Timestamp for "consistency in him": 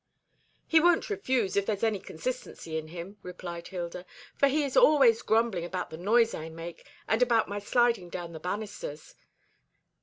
1.99-3.17